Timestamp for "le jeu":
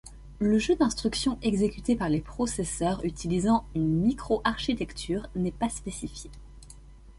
0.39-0.75